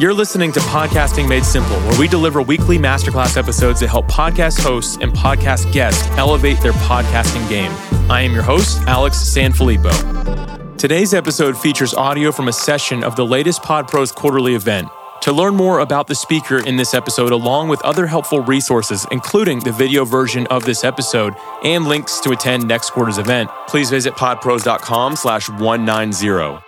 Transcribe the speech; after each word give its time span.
You're 0.00 0.14
listening 0.14 0.50
to 0.52 0.60
Podcasting 0.60 1.28
Made 1.28 1.44
Simple, 1.44 1.76
where 1.80 2.00
we 2.00 2.08
deliver 2.08 2.40
weekly 2.40 2.78
masterclass 2.78 3.36
episodes 3.36 3.80
that 3.80 3.88
help 3.88 4.06
podcast 4.06 4.58
hosts 4.58 4.96
and 5.02 5.12
podcast 5.12 5.70
guests 5.72 6.08
elevate 6.16 6.58
their 6.62 6.72
podcasting 6.72 7.46
game. 7.50 7.70
I 8.10 8.22
am 8.22 8.32
your 8.32 8.42
host, 8.42 8.80
Alex 8.86 9.18
Sanfilippo. 9.18 10.78
Today's 10.78 11.12
episode 11.12 11.58
features 11.58 11.92
audio 11.92 12.32
from 12.32 12.48
a 12.48 12.52
session 12.54 13.04
of 13.04 13.14
the 13.14 13.26
latest 13.26 13.62
PodPros 13.62 14.14
quarterly 14.14 14.54
event. 14.54 14.88
To 15.22 15.32
learn 15.32 15.54
more 15.54 15.80
about 15.80 16.06
the 16.06 16.14
speaker 16.14 16.66
in 16.66 16.76
this 16.76 16.94
episode, 16.94 17.30
along 17.30 17.68
with 17.68 17.82
other 17.82 18.06
helpful 18.06 18.40
resources, 18.40 19.06
including 19.10 19.60
the 19.60 19.70
video 19.70 20.06
version 20.06 20.46
of 20.46 20.64
this 20.64 20.82
episode 20.82 21.34
and 21.62 21.86
links 21.86 22.20
to 22.20 22.30
attend 22.30 22.66
next 22.66 22.90
quarter's 22.90 23.18
event, 23.18 23.50
please 23.68 23.90
visit 23.90 24.14
podpros.com 24.14 25.16
slash 25.16 25.50
190. 25.50 26.64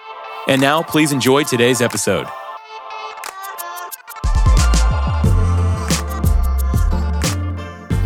And 0.48 0.60
now, 0.60 0.82
please 0.82 1.12
enjoy 1.12 1.44
today's 1.44 1.80
episode. 1.80 2.26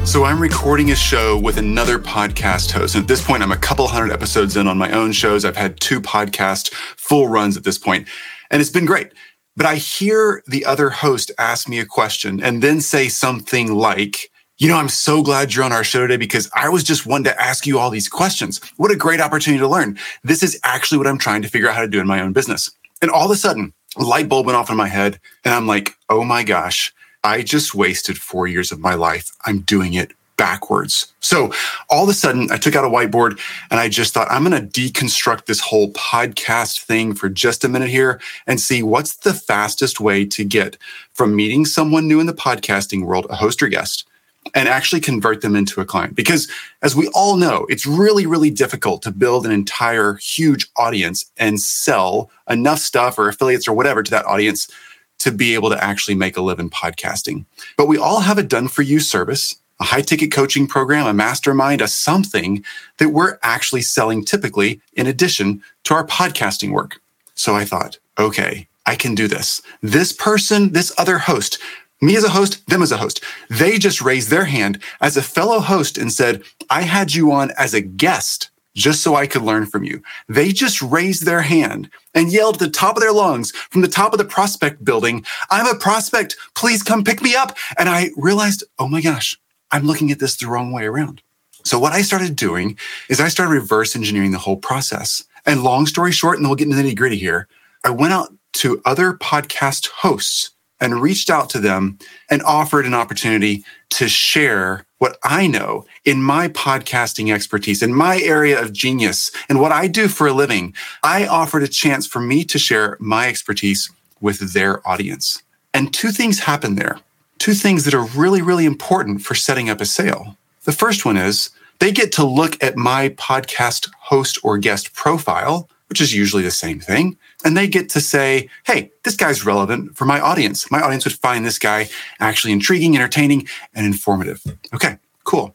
So 0.04 0.24
I'm 0.24 0.40
recording 0.40 0.92
a 0.92 0.94
show 0.94 1.36
with 1.36 1.58
another 1.58 1.98
podcast 1.98 2.70
host. 2.70 2.94
And 2.94 3.02
at 3.02 3.08
this 3.08 3.22
point, 3.22 3.42
I'm 3.42 3.50
a 3.50 3.56
couple 3.56 3.88
hundred 3.88 4.12
episodes 4.12 4.56
in 4.56 4.68
on 4.68 4.78
my 4.78 4.92
own 4.92 5.10
shows. 5.10 5.44
I've 5.44 5.56
had 5.56 5.80
two 5.80 6.00
podcast 6.00 6.72
full 6.72 7.26
runs 7.26 7.56
at 7.56 7.64
this 7.64 7.76
point, 7.76 8.06
and 8.48 8.60
it's 8.60 8.70
been 8.70 8.86
great. 8.86 9.10
But 9.56 9.66
I 9.66 9.76
hear 9.76 10.42
the 10.46 10.64
other 10.66 10.90
host 10.90 11.30
ask 11.38 11.68
me 11.68 11.78
a 11.78 11.86
question 11.86 12.42
and 12.42 12.62
then 12.62 12.80
say 12.80 13.08
something 13.08 13.72
like, 13.72 14.30
you 14.58 14.68
know, 14.68 14.76
I'm 14.76 14.88
so 14.88 15.22
glad 15.22 15.54
you're 15.54 15.64
on 15.64 15.72
our 15.72 15.84
show 15.84 16.00
today 16.00 16.18
because 16.18 16.50
I 16.54 16.68
was 16.68 16.84
just 16.84 17.06
one 17.06 17.24
to 17.24 17.42
ask 17.42 17.66
you 17.66 17.78
all 17.78 17.90
these 17.90 18.08
questions. 18.08 18.60
What 18.76 18.90
a 18.90 18.96
great 18.96 19.20
opportunity 19.20 19.60
to 19.60 19.68
learn. 19.68 19.98
This 20.22 20.42
is 20.42 20.60
actually 20.62 20.98
what 20.98 21.06
I'm 21.06 21.18
trying 21.18 21.42
to 21.42 21.48
figure 21.48 21.68
out 21.68 21.74
how 21.74 21.82
to 21.82 21.88
do 21.88 22.00
in 22.00 22.06
my 22.06 22.20
own 22.20 22.32
business. 22.32 22.70
And 23.00 23.10
all 23.10 23.24
of 23.24 23.30
a 23.30 23.36
sudden, 23.36 23.72
a 23.96 24.02
light 24.02 24.28
bulb 24.28 24.46
went 24.46 24.56
off 24.56 24.70
in 24.70 24.76
my 24.76 24.88
head 24.88 25.18
and 25.44 25.54
I'm 25.54 25.66
like, 25.66 25.94
oh 26.10 26.22
my 26.22 26.42
gosh, 26.42 26.92
I 27.24 27.42
just 27.42 27.74
wasted 27.74 28.18
four 28.18 28.46
years 28.46 28.72
of 28.72 28.78
my 28.78 28.94
life. 28.94 29.30
I'm 29.46 29.60
doing 29.60 29.94
it 29.94 30.12
backwards. 30.36 31.12
So 31.20 31.52
all 31.88 32.04
of 32.04 32.08
a 32.08 32.14
sudden, 32.14 32.50
I 32.50 32.56
took 32.56 32.76
out 32.76 32.84
a 32.84 32.88
whiteboard 32.88 33.38
and 33.70 33.80
I 33.80 33.88
just 33.88 34.14
thought, 34.14 34.30
I'm 34.30 34.44
going 34.44 34.68
to 34.68 34.80
deconstruct 34.80 35.46
this 35.46 35.60
whole 35.60 35.92
podcast 35.92 36.80
thing 36.80 37.14
for 37.14 37.28
just 37.28 37.64
a 37.64 37.68
minute 37.68 37.88
here 37.88 38.20
and 38.46 38.60
see 38.60 38.82
what's 38.82 39.16
the 39.16 39.34
fastest 39.34 40.00
way 40.00 40.24
to 40.26 40.44
get 40.44 40.76
from 41.12 41.34
meeting 41.34 41.64
someone 41.64 42.06
new 42.06 42.20
in 42.20 42.26
the 42.26 42.34
podcasting 42.34 43.04
world, 43.04 43.26
a 43.30 43.36
host 43.36 43.62
or 43.62 43.68
guest, 43.68 44.06
and 44.54 44.68
actually 44.68 45.00
convert 45.00 45.40
them 45.40 45.56
into 45.56 45.80
a 45.80 45.84
client. 45.84 46.14
Because 46.14 46.50
as 46.82 46.94
we 46.94 47.08
all 47.08 47.36
know, 47.36 47.66
it's 47.68 47.86
really, 47.86 48.26
really 48.26 48.50
difficult 48.50 49.02
to 49.02 49.10
build 49.10 49.44
an 49.44 49.52
entire 49.52 50.14
huge 50.14 50.68
audience 50.76 51.30
and 51.36 51.60
sell 51.60 52.30
enough 52.48 52.78
stuff 52.78 53.18
or 53.18 53.28
affiliates 53.28 53.66
or 53.66 53.74
whatever 53.74 54.02
to 54.02 54.10
that 54.10 54.26
audience 54.26 54.70
to 55.18 55.32
be 55.32 55.54
able 55.54 55.70
to 55.70 55.82
actually 55.82 56.14
make 56.14 56.36
a 56.36 56.42
living 56.42 56.70
podcasting. 56.70 57.44
But 57.76 57.88
we 57.88 57.98
all 57.98 58.20
have 58.20 58.38
a 58.38 58.42
done 58.42 58.68
for 58.68 58.82
you 58.82 59.00
service, 59.00 59.56
a 59.80 59.84
high 59.84 60.02
ticket 60.02 60.32
coaching 60.32 60.66
program, 60.66 61.06
a 61.06 61.14
mastermind, 61.14 61.80
a 61.80 61.88
something 61.88 62.64
that 62.98 63.10
we're 63.10 63.38
actually 63.42 63.82
selling 63.82 64.24
typically 64.24 64.80
in 64.94 65.06
addition 65.06 65.62
to 65.84 65.94
our 65.94 66.06
podcasting 66.06 66.72
work. 66.72 67.00
So 67.34 67.54
I 67.54 67.64
thought, 67.64 67.98
okay, 68.18 68.68
I 68.86 68.96
can 68.96 69.14
do 69.14 69.28
this. 69.28 69.60
This 69.82 70.12
person, 70.12 70.72
this 70.72 70.92
other 70.96 71.18
host, 71.18 71.58
me 72.00 72.16
as 72.16 72.24
a 72.24 72.30
host, 72.30 72.66
them 72.68 72.82
as 72.82 72.92
a 72.92 72.98
host, 72.98 73.22
they 73.48 73.78
just 73.78 74.02
raised 74.02 74.30
their 74.30 74.44
hand 74.44 74.78
as 75.00 75.16
a 75.16 75.22
fellow 75.22 75.60
host 75.60 75.98
and 75.98 76.12
said, 76.12 76.42
I 76.70 76.82
had 76.82 77.14
you 77.14 77.32
on 77.32 77.52
as 77.58 77.74
a 77.74 77.80
guest 77.80 78.50
just 78.74 79.02
so 79.02 79.14
I 79.14 79.26
could 79.26 79.42
learn 79.42 79.66
from 79.66 79.84
you. 79.84 80.02
They 80.28 80.52
just 80.52 80.82
raised 80.82 81.24
their 81.24 81.40
hand 81.40 81.88
and 82.14 82.30
yelled 82.30 82.56
at 82.56 82.60
the 82.60 82.70
top 82.70 82.96
of 82.96 83.02
their 83.02 83.12
lungs 83.12 83.50
from 83.50 83.80
the 83.80 83.88
top 83.88 84.12
of 84.12 84.18
the 84.18 84.24
prospect 84.24 84.84
building, 84.84 85.24
I'm 85.50 85.66
a 85.66 85.78
prospect. 85.78 86.36
Please 86.54 86.82
come 86.82 87.02
pick 87.02 87.22
me 87.22 87.34
up. 87.34 87.56
And 87.78 87.88
I 87.88 88.10
realized, 88.16 88.64
oh 88.78 88.86
my 88.86 89.00
gosh, 89.00 89.38
I'm 89.70 89.86
looking 89.86 90.10
at 90.10 90.18
this 90.18 90.36
the 90.36 90.46
wrong 90.46 90.72
way 90.72 90.84
around. 90.84 91.22
So 91.64 91.78
what 91.78 91.92
I 91.92 92.02
started 92.02 92.36
doing 92.36 92.78
is 93.08 93.20
I 93.20 93.28
started 93.28 93.52
reverse 93.52 93.96
engineering 93.96 94.30
the 94.30 94.38
whole 94.38 94.56
process. 94.56 95.24
And 95.44 95.62
long 95.62 95.86
story 95.86 96.12
short, 96.12 96.38
and 96.38 96.46
we'll 96.46 96.56
get 96.56 96.68
into 96.68 96.76
the 96.76 96.82
nitty 96.82 96.96
gritty 96.96 97.16
here, 97.16 97.48
I 97.84 97.90
went 97.90 98.12
out 98.12 98.32
to 98.54 98.80
other 98.84 99.14
podcast 99.14 99.88
hosts 99.88 100.50
and 100.80 101.00
reached 101.00 101.30
out 101.30 101.50
to 101.50 101.58
them 101.58 101.98
and 102.30 102.42
offered 102.42 102.86
an 102.86 102.94
opportunity 102.94 103.64
to 103.90 104.08
share 104.08 104.84
what 104.98 105.18
I 105.24 105.46
know 105.46 105.86
in 106.04 106.22
my 106.22 106.48
podcasting 106.48 107.32
expertise, 107.32 107.82
in 107.82 107.94
my 107.94 108.20
area 108.20 108.60
of 108.60 108.72
genius, 108.72 109.30
and 109.48 109.60
what 109.60 109.72
I 109.72 109.86
do 109.88 110.08
for 110.08 110.26
a 110.26 110.32
living. 110.32 110.74
I 111.02 111.26
offered 111.26 111.62
a 111.62 111.68
chance 111.68 112.06
for 112.06 112.20
me 112.20 112.44
to 112.44 112.58
share 112.58 112.96
my 113.00 113.28
expertise 113.28 113.90
with 114.20 114.52
their 114.52 114.86
audience. 114.88 115.42
And 115.74 115.92
two 115.92 116.10
things 116.10 116.40
happened 116.40 116.78
there. 116.78 116.98
Two 117.38 117.54
things 117.54 117.84
that 117.84 117.94
are 117.94 118.04
really, 118.04 118.42
really 118.42 118.64
important 118.64 119.22
for 119.22 119.34
setting 119.34 119.68
up 119.68 119.80
a 119.80 119.86
sale. 119.86 120.36
The 120.64 120.72
first 120.72 121.04
one 121.04 121.16
is 121.16 121.50
they 121.78 121.92
get 121.92 122.12
to 122.12 122.24
look 122.24 122.62
at 122.62 122.76
my 122.76 123.10
podcast 123.10 123.90
host 124.00 124.38
or 124.42 124.58
guest 124.58 124.94
profile, 124.94 125.68
which 125.88 126.00
is 126.00 126.14
usually 126.14 126.42
the 126.42 126.50
same 126.50 126.80
thing. 126.80 127.16
And 127.44 127.56
they 127.56 127.68
get 127.68 127.88
to 127.90 128.00
say, 128.00 128.48
hey, 128.64 128.90
this 129.04 129.14
guy's 129.14 129.44
relevant 129.44 129.96
for 129.96 130.04
my 130.04 130.18
audience. 130.18 130.70
My 130.70 130.80
audience 130.80 131.04
would 131.04 131.14
find 131.14 131.44
this 131.44 131.58
guy 131.58 131.88
actually 132.18 132.52
intriguing, 132.52 132.96
entertaining, 132.96 133.46
and 133.74 133.86
informative. 133.86 134.42
Okay, 134.74 134.98
cool. 135.24 135.54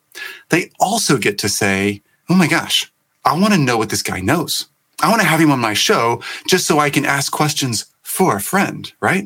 They 0.49 0.69
also 0.79 1.17
get 1.17 1.37
to 1.39 1.49
say, 1.49 2.01
oh 2.29 2.35
my 2.35 2.47
gosh, 2.47 2.91
I 3.25 3.37
want 3.37 3.53
to 3.53 3.59
know 3.59 3.77
what 3.77 3.89
this 3.89 4.03
guy 4.03 4.21
knows. 4.21 4.67
I 5.01 5.09
want 5.09 5.21
to 5.21 5.27
have 5.27 5.39
him 5.39 5.51
on 5.51 5.59
my 5.59 5.73
show 5.73 6.21
just 6.47 6.67
so 6.67 6.79
I 6.79 6.91
can 6.91 7.05
ask 7.05 7.31
questions 7.31 7.87
for 8.03 8.35
a 8.35 8.41
friend, 8.41 8.91
right? 9.01 9.25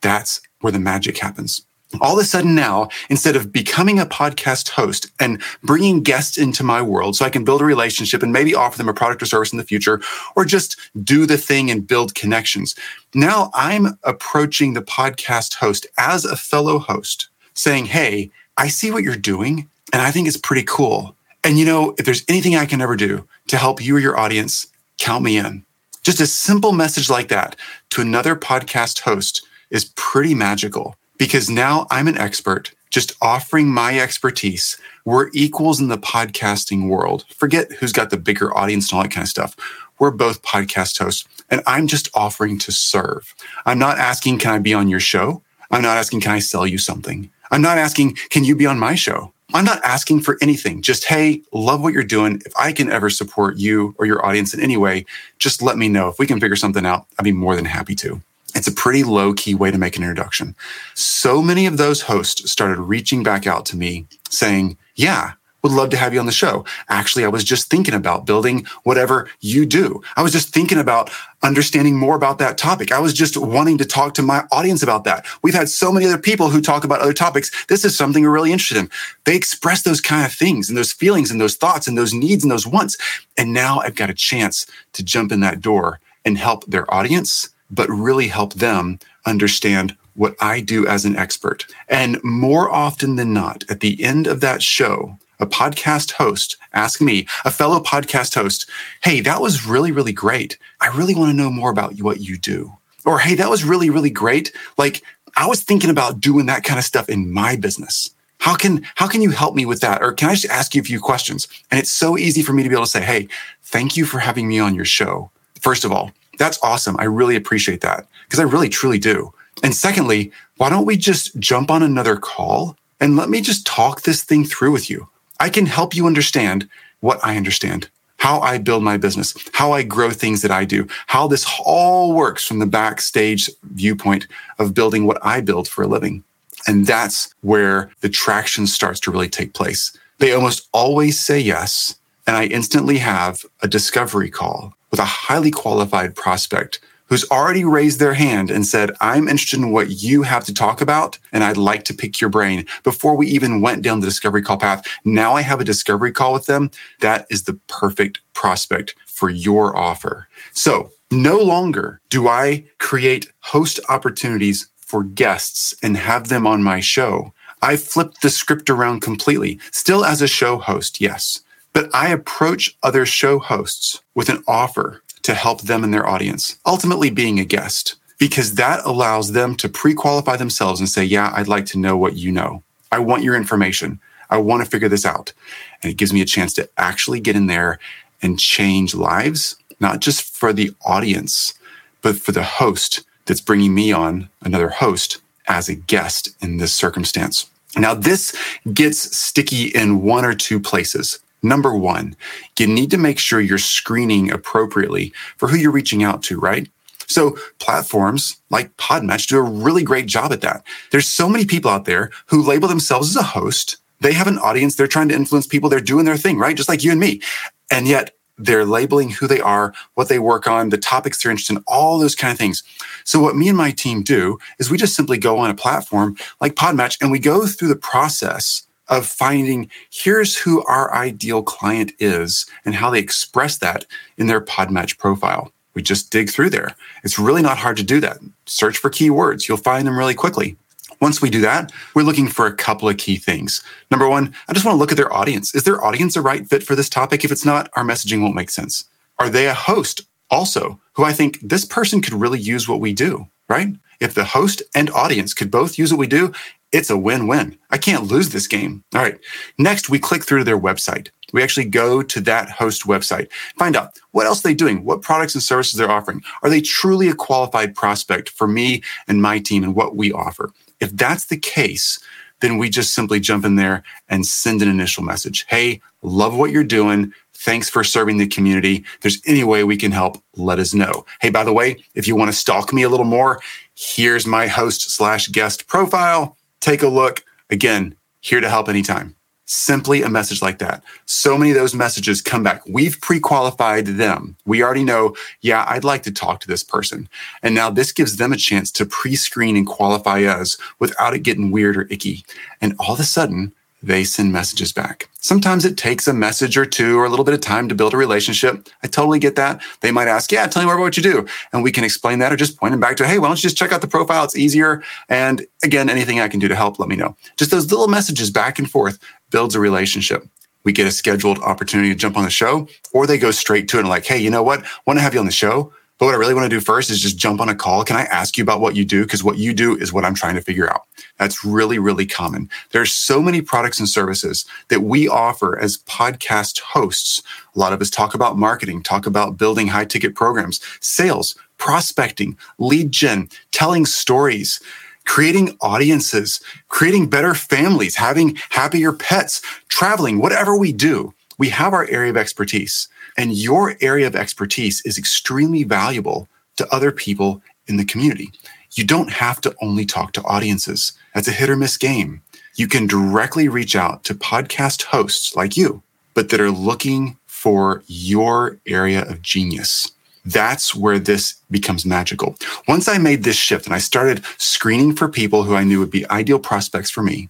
That's 0.00 0.40
where 0.60 0.72
the 0.72 0.78
magic 0.78 1.18
happens 1.18 1.66
all 2.00 2.18
of 2.18 2.18
a 2.18 2.26
sudden 2.26 2.54
now, 2.54 2.88
instead 3.08 3.36
of 3.36 3.52
becoming 3.52 3.98
a 3.98 4.06
podcast 4.06 4.70
host 4.70 5.10
and 5.20 5.40
bringing 5.62 6.02
guests 6.02 6.36
into 6.36 6.64
my 6.64 6.82
world 6.82 7.16
so 7.16 7.24
I 7.24 7.30
can 7.30 7.44
build 7.44 7.62
a 7.62 7.64
relationship 7.64 8.22
and 8.22 8.32
maybe 8.32 8.54
offer 8.54 8.76
them 8.76 8.88
a 8.88 8.94
product 8.94 9.22
or 9.22 9.26
service 9.26 9.52
in 9.52 9.58
the 9.58 9.64
future, 9.64 10.00
or 10.34 10.44
just 10.44 10.76
do 11.04 11.26
the 11.26 11.38
thing 11.38 11.70
and 11.70 11.86
build 11.86 12.14
connections, 12.14 12.74
now 13.14 13.50
I'm 13.54 13.98
approaching 14.02 14.74
the 14.74 14.82
podcast 14.82 15.54
host 15.54 15.86
as 15.96 16.24
a 16.24 16.36
fellow 16.36 16.78
host 16.78 17.28
saying, 17.54 17.86
Hey, 17.86 18.30
I 18.56 18.68
see 18.68 18.90
what 18.90 19.02
you're 19.02 19.16
doing 19.16 19.68
and 19.92 20.02
I 20.02 20.10
think 20.10 20.26
it's 20.26 20.36
pretty 20.36 20.64
cool. 20.66 21.14
And 21.44 21.58
you 21.58 21.64
know, 21.64 21.94
if 21.98 22.04
there's 22.04 22.24
anything 22.28 22.56
I 22.56 22.66
can 22.66 22.80
ever 22.80 22.96
do 22.96 23.26
to 23.46 23.56
help 23.56 23.82
you 23.82 23.96
or 23.96 24.00
your 24.00 24.18
audience, 24.18 24.66
count 24.98 25.22
me 25.22 25.38
in. 25.38 25.64
Just 26.02 26.20
a 26.20 26.26
simple 26.26 26.72
message 26.72 27.08
like 27.08 27.28
that 27.28 27.56
to 27.90 28.00
another 28.00 28.34
podcast 28.34 29.00
host 29.00 29.46
is 29.70 29.92
pretty 29.96 30.34
magical 30.34 30.96
because 31.18 31.50
now 31.50 31.86
I'm 31.90 32.08
an 32.08 32.18
expert 32.18 32.72
just 32.90 33.12
offering 33.20 33.68
my 33.68 33.98
expertise. 33.98 34.78
We're 35.04 35.28
equals 35.34 35.80
in 35.80 35.88
the 35.88 35.98
podcasting 35.98 36.88
world. 36.88 37.26
Forget 37.28 37.70
who's 37.72 37.92
got 37.92 38.10
the 38.10 38.16
bigger 38.16 38.56
audience 38.56 38.90
and 38.90 38.96
all 38.96 39.02
that 39.02 39.12
kind 39.12 39.24
of 39.24 39.28
stuff. 39.28 39.54
We're 39.98 40.10
both 40.10 40.42
podcast 40.42 40.98
hosts, 40.98 41.26
and 41.50 41.62
I'm 41.66 41.86
just 41.86 42.08
offering 42.14 42.58
to 42.60 42.72
serve. 42.72 43.34
I'm 43.64 43.78
not 43.78 43.98
asking, 43.98 44.38
can 44.38 44.54
I 44.54 44.58
be 44.58 44.74
on 44.74 44.88
your 44.88 45.00
show? 45.00 45.42
I'm 45.70 45.82
not 45.82 45.96
asking, 45.96 46.20
can 46.20 46.32
I 46.32 46.38
sell 46.38 46.66
you 46.66 46.78
something? 46.78 47.30
I'm 47.50 47.62
not 47.62 47.78
asking, 47.78 48.14
can 48.30 48.44
you 48.44 48.56
be 48.56 48.66
on 48.66 48.78
my 48.78 48.94
show? 48.94 49.32
I'm 49.54 49.64
not 49.64 49.82
asking 49.84 50.22
for 50.22 50.36
anything. 50.42 50.82
Just, 50.82 51.04
hey, 51.04 51.42
love 51.52 51.82
what 51.82 51.92
you're 51.92 52.02
doing. 52.02 52.42
If 52.44 52.52
I 52.58 52.72
can 52.72 52.90
ever 52.90 53.10
support 53.10 53.58
you 53.58 53.94
or 53.98 54.06
your 54.06 54.24
audience 54.24 54.52
in 54.52 54.60
any 54.60 54.76
way, 54.76 55.06
just 55.38 55.62
let 55.62 55.78
me 55.78 55.88
know. 55.88 56.08
If 56.08 56.18
we 56.18 56.26
can 56.26 56.40
figure 56.40 56.56
something 56.56 56.84
out, 56.84 57.06
I'd 57.18 57.24
be 57.24 57.32
more 57.32 57.56
than 57.56 57.64
happy 57.64 57.94
to. 57.96 58.20
It's 58.56 58.66
a 58.66 58.72
pretty 58.72 59.04
low 59.04 59.34
key 59.34 59.54
way 59.54 59.70
to 59.70 59.78
make 59.78 59.96
an 59.96 60.02
introduction. 60.02 60.56
So 60.94 61.42
many 61.42 61.66
of 61.66 61.76
those 61.76 62.02
hosts 62.02 62.50
started 62.50 62.80
reaching 62.80 63.22
back 63.22 63.46
out 63.46 63.66
to 63.66 63.76
me 63.76 64.06
saying, 64.30 64.78
Yeah, 64.94 65.32
would 65.62 65.72
love 65.72 65.90
to 65.90 65.96
have 65.96 66.14
you 66.14 66.20
on 66.20 66.26
the 66.26 66.32
show. 66.32 66.64
Actually, 66.88 67.24
I 67.24 67.28
was 67.28 67.42
just 67.42 67.68
thinking 67.68 67.92
about 67.92 68.24
building 68.24 68.66
whatever 68.84 69.28
you 69.40 69.66
do. 69.66 70.00
I 70.16 70.22
was 70.22 70.32
just 70.32 70.54
thinking 70.54 70.78
about 70.78 71.10
understanding 71.42 71.96
more 71.96 72.14
about 72.14 72.38
that 72.38 72.56
topic. 72.56 72.92
I 72.92 73.00
was 73.00 73.12
just 73.12 73.36
wanting 73.36 73.76
to 73.78 73.84
talk 73.84 74.14
to 74.14 74.22
my 74.22 74.44
audience 74.52 74.82
about 74.82 75.04
that. 75.04 75.26
We've 75.42 75.54
had 75.54 75.68
so 75.68 75.90
many 75.90 76.06
other 76.06 76.18
people 76.18 76.50
who 76.50 76.60
talk 76.60 76.84
about 76.84 77.00
other 77.00 77.12
topics. 77.12 77.50
This 77.66 77.84
is 77.84 77.96
something 77.96 78.22
we're 78.22 78.30
really 78.30 78.52
interested 78.52 78.78
in. 78.78 78.88
They 79.24 79.34
express 79.34 79.82
those 79.82 80.00
kind 80.00 80.24
of 80.24 80.32
things 80.32 80.68
and 80.68 80.78
those 80.78 80.92
feelings 80.92 81.30
and 81.30 81.40
those 81.40 81.56
thoughts 81.56 81.88
and 81.88 81.98
those 81.98 82.14
needs 82.14 82.44
and 82.44 82.50
those 82.50 82.66
wants. 82.66 82.96
And 83.36 83.52
now 83.52 83.80
I've 83.80 83.96
got 83.96 84.08
a 84.08 84.14
chance 84.14 84.66
to 84.92 85.04
jump 85.04 85.32
in 85.32 85.40
that 85.40 85.60
door 85.60 86.00
and 86.24 86.38
help 86.38 86.64
their 86.66 86.92
audience 86.94 87.50
but 87.70 87.88
really 87.88 88.28
help 88.28 88.54
them 88.54 88.98
understand 89.24 89.96
what 90.14 90.34
I 90.40 90.60
do 90.60 90.86
as 90.86 91.04
an 91.04 91.16
expert. 91.16 91.66
And 91.88 92.22
more 92.24 92.70
often 92.70 93.16
than 93.16 93.32
not, 93.32 93.64
at 93.68 93.80
the 93.80 94.02
end 94.02 94.26
of 94.26 94.40
that 94.40 94.62
show, 94.62 95.18
a 95.38 95.46
podcast 95.46 96.12
host 96.12 96.56
ask 96.72 97.00
me, 97.00 97.26
a 97.44 97.50
fellow 97.50 97.80
podcast 97.80 98.34
host, 98.34 98.68
Hey, 99.02 99.20
that 99.20 99.40
was 99.40 99.66
really, 99.66 99.92
really 99.92 100.12
great. 100.12 100.58
I 100.80 100.88
really 100.88 101.14
want 101.14 101.30
to 101.30 101.36
know 101.36 101.50
more 101.50 101.70
about 101.70 102.00
what 102.00 102.20
you 102.20 102.38
do. 102.38 102.76
Or, 103.04 103.18
Hey, 103.18 103.34
that 103.34 103.50
was 103.50 103.64
really, 103.64 103.90
really 103.90 104.10
great. 104.10 104.52
Like 104.78 105.02
I 105.36 105.46
was 105.46 105.62
thinking 105.62 105.90
about 105.90 106.20
doing 106.20 106.46
that 106.46 106.64
kind 106.64 106.78
of 106.78 106.84
stuff 106.84 107.08
in 107.08 107.32
my 107.32 107.56
business. 107.56 108.10
How 108.38 108.54
can, 108.54 108.86
how 108.94 109.08
can 109.08 109.22
you 109.22 109.30
help 109.30 109.54
me 109.54 109.66
with 109.66 109.80
that? 109.80 110.02
Or 110.02 110.12
can 110.12 110.28
I 110.28 110.34
just 110.34 110.50
ask 110.50 110.74
you 110.74 110.80
a 110.80 110.84
few 110.84 111.00
questions? 111.00 111.48
And 111.70 111.80
it's 111.80 111.92
so 111.92 112.16
easy 112.16 112.42
for 112.42 112.52
me 112.52 112.62
to 112.62 112.68
be 112.68 112.74
able 112.74 112.84
to 112.84 112.90
say, 112.90 113.02
Hey, 113.02 113.28
thank 113.62 113.96
you 113.96 114.04
for 114.06 114.18
having 114.18 114.48
me 114.48 114.58
on 114.58 114.74
your 114.74 114.84
show. 114.84 115.30
First 115.60 115.84
of 115.84 115.92
all, 115.92 116.12
That's 116.38 116.58
awesome. 116.62 116.96
I 116.98 117.04
really 117.04 117.36
appreciate 117.36 117.80
that 117.80 118.06
because 118.24 118.40
I 118.40 118.44
really 118.44 118.68
truly 118.68 118.98
do. 118.98 119.32
And 119.62 119.74
secondly, 119.74 120.32
why 120.56 120.70
don't 120.70 120.86
we 120.86 120.96
just 120.96 121.38
jump 121.38 121.70
on 121.70 121.82
another 121.82 122.16
call 122.16 122.76
and 123.00 123.16
let 123.16 123.28
me 123.28 123.40
just 123.40 123.66
talk 123.66 124.02
this 124.02 124.22
thing 124.22 124.44
through 124.44 124.72
with 124.72 124.90
you? 124.90 125.08
I 125.40 125.50
can 125.50 125.66
help 125.66 125.94
you 125.94 126.06
understand 126.06 126.68
what 127.00 127.20
I 127.22 127.36
understand, 127.36 127.88
how 128.18 128.40
I 128.40 128.58
build 128.58 128.82
my 128.82 128.96
business, 128.96 129.34
how 129.52 129.72
I 129.72 129.82
grow 129.82 130.10
things 130.10 130.42
that 130.42 130.50
I 130.50 130.64
do, 130.64 130.86
how 131.06 131.26
this 131.26 131.46
all 131.64 132.12
works 132.12 132.46
from 132.46 132.58
the 132.58 132.66
backstage 132.66 133.50
viewpoint 133.62 134.26
of 134.58 134.74
building 134.74 135.06
what 135.06 135.18
I 135.24 135.40
build 135.40 135.68
for 135.68 135.84
a 135.84 135.88
living. 135.88 136.24
And 136.66 136.86
that's 136.86 137.34
where 137.42 137.90
the 138.00 138.08
traction 138.08 138.66
starts 138.66 138.98
to 139.00 139.10
really 139.10 139.28
take 139.28 139.52
place. 139.52 139.96
They 140.18 140.32
almost 140.32 140.68
always 140.72 141.18
say 141.20 141.38
yes. 141.38 141.96
And 142.26 142.36
I 142.36 142.46
instantly 142.46 142.98
have 142.98 143.44
a 143.62 143.68
discovery 143.68 144.30
call 144.30 144.75
with 144.90 145.00
a 145.00 145.04
highly 145.04 145.50
qualified 145.50 146.14
prospect 146.14 146.80
who's 147.08 147.28
already 147.30 147.64
raised 147.64 148.00
their 148.00 148.14
hand 148.14 148.50
and 148.50 148.66
said, 148.66 148.90
I'm 149.00 149.28
interested 149.28 149.60
in 149.60 149.70
what 149.70 150.02
you 150.02 150.22
have 150.22 150.44
to 150.44 150.54
talk 150.54 150.80
about, 150.80 151.18
and 151.32 151.44
I'd 151.44 151.56
like 151.56 151.84
to 151.84 151.94
pick 151.94 152.20
your 152.20 152.30
brain 152.30 152.66
before 152.82 153.16
we 153.16 153.28
even 153.28 153.60
went 153.60 153.82
down 153.82 154.00
the 154.00 154.06
discovery 154.06 154.42
call 154.42 154.58
path. 154.58 154.86
Now 155.04 155.34
I 155.34 155.42
have 155.42 155.60
a 155.60 155.64
discovery 155.64 156.12
call 156.12 156.32
with 156.32 156.46
them. 156.46 156.70
That 157.00 157.26
is 157.30 157.44
the 157.44 157.58
perfect 157.68 158.20
prospect 158.34 158.94
for 159.06 159.30
your 159.30 159.76
offer. 159.76 160.28
So 160.52 160.90
no 161.10 161.38
longer 161.38 162.00
do 162.10 162.28
I 162.28 162.64
create 162.78 163.32
host 163.40 163.78
opportunities 163.88 164.68
for 164.76 165.04
guests 165.04 165.74
and 165.82 165.96
have 165.96 166.28
them 166.28 166.46
on 166.46 166.62
my 166.62 166.80
show. 166.80 167.32
I 167.62 167.76
flipped 167.76 168.22
the 168.22 168.30
script 168.30 168.68
around 168.68 169.00
completely, 169.00 169.58
still 169.72 170.04
as 170.04 170.20
a 170.22 170.28
show 170.28 170.58
host, 170.58 171.00
yes. 171.00 171.40
But 171.76 171.94
I 171.94 172.08
approach 172.08 172.74
other 172.82 173.04
show 173.04 173.38
hosts 173.38 174.00
with 174.14 174.30
an 174.30 174.42
offer 174.48 175.02
to 175.20 175.34
help 175.34 175.60
them 175.60 175.84
and 175.84 175.92
their 175.92 176.08
audience, 176.08 176.56
ultimately 176.64 177.10
being 177.10 177.38
a 177.38 177.44
guest, 177.44 177.96
because 178.16 178.54
that 178.54 178.82
allows 178.86 179.32
them 179.32 179.54
to 179.56 179.68
pre 179.68 179.92
qualify 179.92 180.38
themselves 180.38 180.80
and 180.80 180.88
say, 180.88 181.04
Yeah, 181.04 181.30
I'd 181.34 181.48
like 181.48 181.66
to 181.66 181.78
know 181.78 181.98
what 181.98 182.16
you 182.16 182.32
know. 182.32 182.62
I 182.90 183.00
want 183.00 183.24
your 183.24 183.36
information. 183.36 184.00
I 184.30 184.38
want 184.38 184.64
to 184.64 184.70
figure 184.70 184.88
this 184.88 185.04
out. 185.04 185.34
And 185.82 185.92
it 185.92 185.98
gives 185.98 186.14
me 186.14 186.22
a 186.22 186.24
chance 186.24 186.54
to 186.54 186.66
actually 186.78 187.20
get 187.20 187.36
in 187.36 187.46
there 187.46 187.78
and 188.22 188.40
change 188.40 188.94
lives, 188.94 189.56
not 189.78 190.00
just 190.00 190.34
for 190.34 190.54
the 190.54 190.72
audience, 190.86 191.52
but 192.00 192.16
for 192.16 192.32
the 192.32 192.42
host 192.42 193.02
that's 193.26 193.42
bringing 193.42 193.74
me 193.74 193.92
on, 193.92 194.30
another 194.40 194.70
host, 194.70 195.20
as 195.46 195.68
a 195.68 195.74
guest 195.74 196.34
in 196.40 196.56
this 196.56 196.74
circumstance. 196.74 197.50
Now, 197.76 197.92
this 197.92 198.34
gets 198.72 199.14
sticky 199.14 199.66
in 199.66 200.00
one 200.00 200.24
or 200.24 200.34
two 200.34 200.58
places. 200.58 201.20
Number 201.46 201.74
one, 201.74 202.16
you 202.58 202.66
need 202.66 202.90
to 202.90 202.98
make 202.98 203.20
sure 203.20 203.40
you're 203.40 203.58
screening 203.58 204.32
appropriately 204.32 205.12
for 205.36 205.48
who 205.48 205.56
you're 205.56 205.70
reaching 205.70 206.02
out 206.02 206.22
to, 206.24 206.40
right? 206.40 206.68
So 207.06 207.38
platforms 207.60 208.36
like 208.50 208.76
Podmatch 208.78 209.28
do 209.28 209.38
a 209.38 209.42
really 209.42 209.84
great 209.84 210.06
job 210.06 210.32
at 210.32 210.40
that. 210.40 210.64
There's 210.90 211.06
so 211.06 211.28
many 211.28 211.44
people 211.44 211.70
out 211.70 211.84
there 211.84 212.10
who 212.26 212.42
label 212.42 212.66
themselves 212.66 213.10
as 213.10 213.16
a 213.16 213.22
host. 213.22 213.76
They 214.00 214.12
have 214.12 214.26
an 214.26 214.38
audience. 214.38 214.74
They're 214.74 214.88
trying 214.88 215.08
to 215.10 215.14
influence 215.14 215.46
people. 215.46 215.70
They're 215.70 215.80
doing 215.80 216.04
their 216.04 216.16
thing, 216.16 216.36
right? 216.36 216.56
Just 216.56 216.68
like 216.68 216.82
you 216.82 216.90
and 216.90 216.98
me. 216.98 217.22
And 217.70 217.86
yet 217.86 218.16
they're 218.38 218.64
labeling 218.64 219.10
who 219.10 219.28
they 219.28 219.40
are, 219.40 219.72
what 219.94 220.08
they 220.08 220.18
work 220.18 220.48
on, 220.48 220.70
the 220.70 220.78
topics 220.78 221.22
they're 221.22 221.30
interested 221.30 221.58
in, 221.58 221.64
all 221.68 221.98
those 221.98 222.16
kind 222.16 222.32
of 222.32 222.38
things. 222.38 222.64
So 223.04 223.20
what 223.20 223.36
me 223.36 223.48
and 223.48 223.56
my 223.56 223.70
team 223.70 224.02
do 224.02 224.38
is 224.58 224.68
we 224.68 224.76
just 224.76 224.96
simply 224.96 225.16
go 225.16 225.38
on 225.38 225.48
a 225.48 225.54
platform 225.54 226.16
like 226.40 226.56
Podmatch 226.56 226.98
and 227.00 227.12
we 227.12 227.20
go 227.20 227.46
through 227.46 227.68
the 227.68 227.76
process 227.76 228.65
of 228.88 229.06
finding 229.06 229.70
here's 229.90 230.36
who 230.36 230.64
our 230.64 230.94
ideal 230.94 231.42
client 231.42 231.92
is 231.98 232.46
and 232.64 232.74
how 232.74 232.90
they 232.90 232.98
express 232.98 233.58
that 233.58 233.84
in 234.16 234.26
their 234.26 234.40
Podmatch 234.40 234.98
profile. 234.98 235.52
We 235.74 235.82
just 235.82 236.10
dig 236.10 236.30
through 236.30 236.50
there. 236.50 236.74
It's 237.04 237.18
really 237.18 237.42
not 237.42 237.58
hard 237.58 237.76
to 237.76 237.82
do 237.82 238.00
that. 238.00 238.18
Search 238.46 238.78
for 238.78 238.90
keywords. 238.90 239.46
You'll 239.46 239.58
find 239.58 239.86
them 239.86 239.98
really 239.98 240.14
quickly. 240.14 240.56
Once 241.00 241.20
we 241.20 241.28
do 241.28 241.42
that, 241.42 241.70
we're 241.94 242.02
looking 242.02 242.28
for 242.28 242.46
a 242.46 242.54
couple 242.54 242.88
of 242.88 242.96
key 242.96 243.16
things. 243.16 243.62
Number 243.90 244.08
one, 244.08 244.34
I 244.48 244.54
just 244.54 244.64
want 244.64 244.76
to 244.76 244.78
look 244.78 244.90
at 244.90 244.96
their 244.96 245.12
audience. 245.12 245.54
Is 245.54 245.64
their 245.64 245.84
audience 245.84 246.16
a 246.16 246.22
right 246.22 246.46
fit 246.46 246.62
for 246.62 246.74
this 246.74 246.88
topic? 246.88 247.24
If 247.24 247.30
it's 247.30 247.44
not, 247.44 247.68
our 247.74 247.84
messaging 247.84 248.22
won't 248.22 248.34
make 248.34 248.50
sense. 248.50 248.84
Are 249.18 249.28
they 249.28 249.46
a 249.46 249.54
host 249.54 250.02
also 250.30 250.80
who 250.94 251.04
I 251.04 251.12
think 251.12 251.38
this 251.40 251.64
person 251.64 252.00
could 252.00 252.14
really 252.14 252.40
use 252.40 252.66
what 252.66 252.80
we 252.80 252.92
do, 252.92 253.28
right? 253.48 253.68
If 254.00 254.14
the 254.14 254.24
host 254.24 254.62
and 254.74 254.90
audience 254.90 255.34
could 255.34 255.50
both 255.50 255.78
use 255.78 255.92
what 255.92 256.00
we 256.00 256.06
do, 256.06 256.32
it's 256.76 256.90
a 256.90 256.98
win 256.98 257.26
win. 257.26 257.58
I 257.70 257.78
can't 257.78 258.04
lose 258.04 258.28
this 258.28 258.46
game. 258.46 258.84
All 258.94 259.00
right. 259.00 259.18
Next, 259.56 259.88
we 259.88 259.98
click 259.98 260.24
through 260.24 260.40
to 260.40 260.44
their 260.44 260.60
website. 260.60 261.08
We 261.32 261.42
actually 261.42 261.64
go 261.64 262.02
to 262.02 262.20
that 262.20 262.50
host 262.50 262.84
website, 262.84 263.32
find 263.56 263.74
out 263.74 263.98
what 264.12 264.26
else 264.26 264.42
they're 264.42 264.54
doing, 264.54 264.84
what 264.84 265.02
products 265.02 265.34
and 265.34 265.42
services 265.42 265.78
they're 265.78 265.90
offering. 265.90 266.22
Are 266.42 266.50
they 266.50 266.60
truly 266.60 267.08
a 267.08 267.14
qualified 267.14 267.74
prospect 267.74 268.28
for 268.28 268.46
me 268.46 268.82
and 269.08 269.22
my 269.22 269.38
team 269.38 269.64
and 269.64 269.74
what 269.74 269.96
we 269.96 270.12
offer? 270.12 270.50
If 270.78 270.94
that's 270.94 271.26
the 271.26 271.38
case, 271.38 271.98
then 272.40 272.58
we 272.58 272.68
just 272.68 272.94
simply 272.94 273.18
jump 273.20 273.44
in 273.44 273.56
there 273.56 273.82
and 274.08 274.26
send 274.26 274.60
an 274.60 274.68
initial 274.68 275.02
message. 275.02 275.46
Hey, 275.48 275.80
love 276.02 276.36
what 276.36 276.50
you're 276.50 276.62
doing. 276.62 277.12
Thanks 277.32 277.70
for 277.70 277.84
serving 277.84 278.18
the 278.18 278.26
community. 278.26 278.84
If 278.94 279.00
there's 279.00 279.22
any 279.26 279.44
way 279.44 279.64
we 279.64 279.76
can 279.76 279.92
help, 279.92 280.22
let 280.36 280.58
us 280.58 280.74
know. 280.74 281.06
Hey, 281.20 281.30
by 281.30 281.44
the 281.44 281.52
way, 281.52 281.76
if 281.94 282.06
you 282.06 282.16
want 282.16 282.30
to 282.30 282.36
stalk 282.36 282.72
me 282.72 282.82
a 282.82 282.88
little 282.88 283.06
more, 283.06 283.40
here's 283.74 284.26
my 284.26 284.46
host 284.46 284.90
slash 284.90 285.28
guest 285.28 285.66
profile. 285.66 286.36
Take 286.60 286.82
a 286.82 286.88
look. 286.88 287.24
Again, 287.50 287.96
here 288.20 288.40
to 288.40 288.48
help 288.48 288.68
anytime. 288.68 289.14
Simply 289.48 290.02
a 290.02 290.08
message 290.08 290.42
like 290.42 290.58
that. 290.58 290.82
So 291.04 291.38
many 291.38 291.52
of 291.52 291.56
those 291.56 291.74
messages 291.74 292.20
come 292.20 292.42
back. 292.42 292.62
We've 292.66 293.00
pre 293.00 293.20
qualified 293.20 293.86
them. 293.86 294.36
We 294.44 294.60
already 294.60 294.82
know, 294.82 295.14
yeah, 295.40 295.64
I'd 295.68 295.84
like 295.84 296.02
to 296.02 296.10
talk 296.10 296.40
to 296.40 296.48
this 296.48 296.64
person. 296.64 297.08
And 297.44 297.54
now 297.54 297.70
this 297.70 297.92
gives 297.92 298.16
them 298.16 298.32
a 298.32 298.36
chance 298.36 298.72
to 298.72 298.84
pre 298.84 299.14
screen 299.14 299.56
and 299.56 299.64
qualify 299.64 300.24
us 300.24 300.58
without 300.80 301.14
it 301.14 301.20
getting 301.20 301.52
weird 301.52 301.76
or 301.76 301.86
icky. 301.90 302.24
And 302.60 302.74
all 302.80 302.94
of 302.94 303.00
a 303.00 303.04
sudden, 303.04 303.52
they 303.86 304.02
send 304.02 304.32
messages 304.32 304.72
back. 304.72 305.08
Sometimes 305.20 305.64
it 305.64 305.76
takes 305.76 306.08
a 306.08 306.12
message 306.12 306.56
or 306.56 306.66
two 306.66 306.98
or 306.98 307.04
a 307.04 307.08
little 307.08 307.24
bit 307.24 307.34
of 307.34 307.40
time 307.40 307.68
to 307.68 307.74
build 307.74 307.94
a 307.94 307.96
relationship. 307.96 308.68
I 308.82 308.88
totally 308.88 309.20
get 309.20 309.36
that. 309.36 309.62
They 309.80 309.92
might 309.92 310.08
ask, 310.08 310.32
Yeah, 310.32 310.46
tell 310.46 310.60
me 310.60 310.66
more 310.66 310.74
about 310.74 310.82
what 310.82 310.96
you 310.96 311.02
do. 311.02 311.24
And 311.52 311.62
we 311.62 311.70
can 311.70 311.84
explain 311.84 312.18
that 312.18 312.32
or 312.32 312.36
just 312.36 312.58
point 312.58 312.72
them 312.72 312.80
back 312.80 312.96
to, 312.96 313.06
Hey, 313.06 313.18
why 313.18 313.28
don't 313.28 313.36
you 313.36 313.42
just 313.42 313.56
check 313.56 313.70
out 313.70 313.80
the 313.80 313.86
profile? 313.86 314.24
It's 314.24 314.36
easier. 314.36 314.82
And 315.08 315.46
again, 315.62 315.88
anything 315.88 316.20
I 316.20 316.28
can 316.28 316.40
do 316.40 316.48
to 316.48 316.56
help, 316.56 316.80
let 316.80 316.88
me 316.88 316.96
know. 316.96 317.16
Just 317.36 317.52
those 317.52 317.70
little 317.70 317.88
messages 317.88 318.30
back 318.30 318.58
and 318.58 318.68
forth 318.68 318.98
builds 319.30 319.54
a 319.54 319.60
relationship. 319.60 320.26
We 320.64 320.72
get 320.72 320.88
a 320.88 320.92
scheduled 320.92 321.38
opportunity 321.38 321.90
to 321.90 321.94
jump 321.94 322.16
on 322.16 322.24
the 322.24 322.30
show, 322.30 322.66
or 322.92 323.06
they 323.06 323.18
go 323.18 323.30
straight 323.30 323.68
to 323.68 323.76
it 323.76 323.80
and 323.80 323.88
like, 323.88 324.04
Hey, 324.04 324.18
you 324.18 324.30
know 324.30 324.42
what? 324.42 324.64
Want 324.84 324.98
to 324.98 325.02
have 325.02 325.14
you 325.14 325.20
on 325.20 325.26
the 325.26 325.32
show? 325.32 325.72
But 325.98 326.06
what 326.06 326.14
I 326.14 326.18
really 326.18 326.34
want 326.34 326.44
to 326.44 326.54
do 326.54 326.60
first 326.60 326.90
is 326.90 327.00
just 327.00 327.16
jump 327.16 327.40
on 327.40 327.48
a 327.48 327.54
call. 327.54 327.82
Can 327.82 327.96
I 327.96 328.02
ask 328.04 328.36
you 328.36 328.42
about 328.42 328.60
what 328.60 328.76
you 328.76 328.84
do? 328.84 329.04
Because 329.04 329.24
what 329.24 329.38
you 329.38 329.54
do 329.54 329.76
is 329.76 329.92
what 329.92 330.04
I'm 330.04 330.14
trying 330.14 330.34
to 330.34 330.42
figure 330.42 330.70
out. 330.70 330.82
That's 331.18 331.42
really, 331.42 331.78
really 331.78 332.04
common. 332.04 332.50
There's 332.72 332.92
so 332.92 333.22
many 333.22 333.40
products 333.40 333.78
and 333.78 333.88
services 333.88 334.44
that 334.68 334.82
we 334.82 335.08
offer 335.08 335.58
as 335.58 335.78
podcast 335.78 336.60
hosts. 336.60 337.22
A 337.54 337.58
lot 337.58 337.72
of 337.72 337.80
us 337.80 337.88
talk 337.88 338.14
about 338.14 338.36
marketing, 338.36 338.82
talk 338.82 339.06
about 339.06 339.38
building 339.38 339.68
high 339.68 339.86
ticket 339.86 340.14
programs, 340.14 340.60
sales, 340.80 341.34
prospecting, 341.56 342.36
lead 342.58 342.92
gen, 342.92 343.30
telling 343.50 343.86
stories, 343.86 344.60
creating 345.06 345.56
audiences, 345.62 346.40
creating 346.68 347.08
better 347.08 347.32
families, 347.34 347.96
having 347.96 348.36
happier 348.50 348.92
pets, 348.92 349.40
traveling, 349.68 350.18
whatever 350.18 350.58
we 350.58 350.72
do. 350.72 351.14
We 351.38 351.48
have 351.50 351.72
our 351.72 351.86
area 351.88 352.10
of 352.10 352.16
expertise. 352.16 352.88
And 353.16 353.32
your 353.32 353.76
area 353.80 354.06
of 354.06 354.16
expertise 354.16 354.82
is 354.84 354.98
extremely 354.98 355.64
valuable 355.64 356.28
to 356.56 356.68
other 356.74 356.92
people 356.92 357.42
in 357.66 357.76
the 357.76 357.84
community. 357.84 358.30
You 358.72 358.84
don't 358.84 359.10
have 359.10 359.40
to 359.42 359.54
only 359.62 359.86
talk 359.86 360.12
to 360.12 360.22
audiences. 360.24 360.92
That's 361.14 361.28
a 361.28 361.32
hit 361.32 361.48
or 361.48 361.56
miss 361.56 361.76
game. 361.76 362.22
You 362.56 362.68
can 362.68 362.86
directly 362.86 363.48
reach 363.48 363.76
out 363.76 364.04
to 364.04 364.14
podcast 364.14 364.84
hosts 364.84 365.34
like 365.36 365.56
you, 365.56 365.82
but 366.14 366.28
that 366.28 366.40
are 366.40 366.50
looking 366.50 367.16
for 367.26 367.82
your 367.86 368.58
area 368.66 369.02
of 369.08 369.22
genius. 369.22 369.92
That's 370.24 370.74
where 370.74 370.98
this 370.98 371.36
becomes 371.50 371.86
magical. 371.86 372.34
Once 372.66 372.88
I 372.88 372.98
made 372.98 373.22
this 373.22 373.36
shift 373.36 373.66
and 373.66 373.74
I 373.74 373.78
started 373.78 374.24
screening 374.38 374.96
for 374.96 375.08
people 375.08 375.44
who 375.44 375.54
I 375.54 375.64
knew 375.64 375.78
would 375.78 375.90
be 375.90 376.08
ideal 376.10 376.40
prospects 376.40 376.90
for 376.90 377.02
me, 377.02 377.28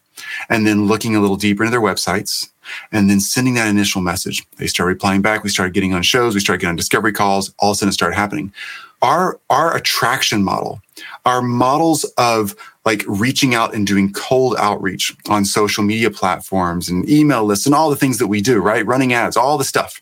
and 0.49 0.67
then 0.67 0.87
looking 0.87 1.17
a 1.17 1.21
little 1.21 1.37
deeper 1.37 1.65
into 1.65 1.71
their 1.71 1.81
websites, 1.81 2.51
and 2.93 3.09
then 3.09 3.21
sending 3.21 3.55
that 3.55 3.69
initial 3.69 4.01
message. 4.01 4.45
They 4.57 4.67
started 4.67 4.95
replying 4.95 5.23
back. 5.23 5.45
We 5.45 5.51
started 5.51 5.75
getting 5.75 5.95
on 5.95 6.03
shows. 6.03 6.35
We 6.35 6.41
started 6.41 6.61
getting 6.61 6.71
on 6.71 6.77
discovery 6.77 7.13
calls. 7.13 7.55
All 7.59 7.71
of 7.71 7.77
a 7.77 7.79
sudden 7.79 7.91
it 7.91 7.93
started 7.93 8.17
happening. 8.17 8.53
Our, 9.03 9.39
our 9.51 9.77
attraction 9.77 10.43
model, 10.43 10.81
our 11.25 11.43
models 11.43 12.05
of 12.17 12.57
like 12.85 13.05
reaching 13.07 13.55
out 13.55 13.75
and 13.75 13.87
doing 13.87 14.13
cold 14.13 14.57
outreach 14.59 15.15
on 15.29 15.45
social 15.45 15.85
media 15.85 16.11
platforms 16.11 16.89
and 16.89 17.09
email 17.09 17.45
lists 17.45 17.67
and 17.67 17.75
all 17.75 17.91
the 17.91 17.97
things 17.97 18.19
that 18.19 18.29
we 18.29 18.41
do, 18.41 18.59
right? 18.59 18.87
Running 18.87 19.13
ads, 19.13 19.37
all 19.37 19.59
the 19.59 19.65
stuff. 19.65 20.01